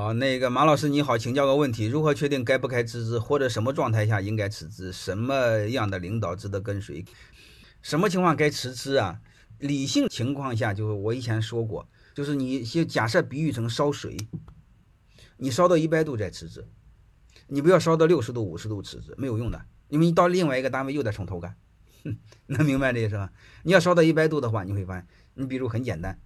[0.00, 4.92] 好，那个马老师你好，请教个问题：如何确定该不该辞职，或者什么状态下应该辞职？
[4.92, 7.04] 什么样的领导值得跟随？
[7.82, 9.20] 什么情况该辞职啊？
[9.58, 14.16] 理性情况下，就是我以前说过，就是你先假设比喻成烧水，
[15.36, 16.64] 你烧到一百度再辞职，
[17.48, 21.56] 你不要烧到六十度、五十度辞职，没有用的，因为你到另外一个单位又得从头干。
[22.04, 23.32] 哼能明白这意思吧？
[23.64, 26.20] 你要烧到一百度的话，你会发现，你比如很简单。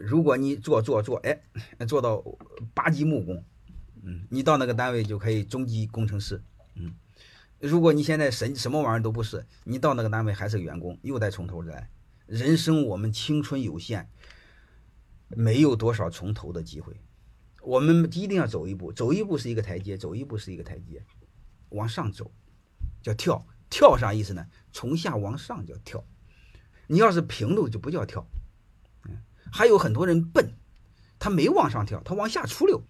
[0.00, 1.38] 如果你做做做，哎，
[1.86, 2.24] 做到
[2.72, 3.44] 八级木工，
[4.02, 6.42] 嗯，你到那个单位就可以中级工程师，
[6.74, 6.94] 嗯。
[7.58, 11.90] 如果你现在什什么玩意儿都不是，你到那个单位还是个员工，又得从头来。
[12.24, 14.08] 人生我们青春有限，
[15.28, 16.96] 没有多少从头的机会。
[17.60, 21.04] 我们一定要走一步，走一步是一个台阶，走一步是一个台阶，
[21.68, 22.32] 往上走，
[23.02, 23.46] 叫跳。
[23.68, 24.46] 跳啥意思呢？
[24.72, 26.02] 从下往上叫跳。
[26.88, 28.26] 你要是平路就不叫跳。
[29.52, 30.54] 还有很多人笨，
[31.18, 32.82] 他没往上跳，他往下出溜，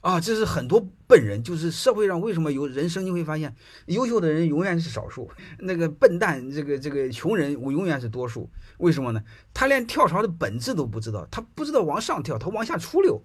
[0.00, 1.42] 啊，这是很多笨人。
[1.42, 3.54] 就是社会上为什么有人生，你会发现
[3.86, 8.50] 优秀的人永远是少数，那个笨蛋，这个这个穷人，我永远是多数。
[8.78, 9.22] 为什么呢？
[9.52, 13.24] 他连跳槽的本质都不知道，他不知道往上跳，他往下出溜。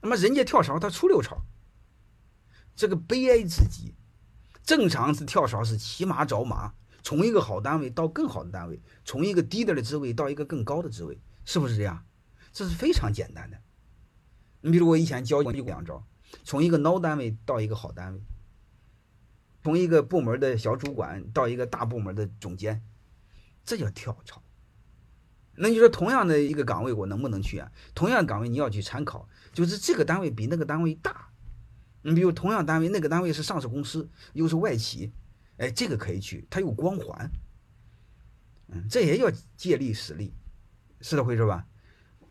[0.00, 1.44] 那么人家跳槽，他出溜槽，
[2.74, 3.94] 这个悲哀至极。
[4.64, 11.18] 正常是跳槽是骑马找马，从一个好单位到更好的单位，从一个低点的职位到一个更高的职位。
[11.44, 12.04] 是不是这样？
[12.52, 13.58] 这是非常简单的。
[14.60, 16.06] 你比如我以前教过两招，
[16.44, 18.20] 从一个孬单位到一个好单位，
[19.62, 22.82] 从一个部门的小主管到一个大部门的总监，
[23.64, 24.42] 这叫跳槽。
[25.54, 27.72] 那你说同样的一个岗位，我能不能去啊？
[27.94, 31.28] 同样岗位你要去参考，就是这个单位比那个单位大。
[32.02, 35.12] 你比如同样单位，那个单位是上市公司，又是外企，
[35.56, 37.30] 哎，这个可以去，它有光环。
[38.68, 40.34] 嗯，这也叫借力使力。
[41.02, 41.66] 是这回事吧？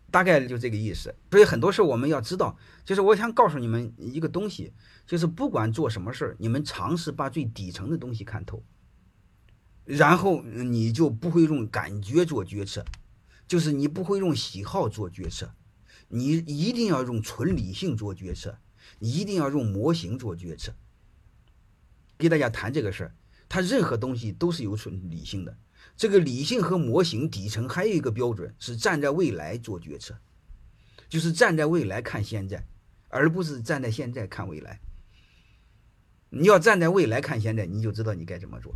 [0.10, 1.14] 大概就这个意思。
[1.30, 4.74] 所以很多事我们要知道，就是我想告诉你们一个东西，
[5.06, 8.64] 就是不管做什么事，你们尝试把最底层的东西看透，
[9.86, 12.84] 然后你就不会用感觉做决策，
[13.48, 15.54] 就是你不会用喜好做决策，
[16.10, 18.58] 你一定要用纯理性做决策，
[19.00, 20.74] 一定要用模型做决策。
[22.18, 23.16] 给大家谈这个事儿，
[23.48, 25.58] 它任何东西都是有纯理性的。
[25.96, 30.18] 这个理性和模型底层还有一个标准是站在未来做决策，
[31.10, 32.66] 就是站在未来看现在，
[33.10, 34.80] 而不是站在现在看未来。
[36.30, 38.74] 你要站在未来看现在，你就知道你该怎么做。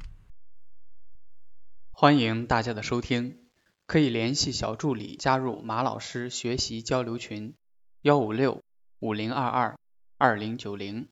[1.91, 3.39] 欢迎大家的收听，
[3.87, 7.55] 可以联系小助理加入马老师学习交流群：
[8.01, 8.61] 幺五六
[8.99, 9.79] 五零二二
[10.17, 11.07] 二零九零。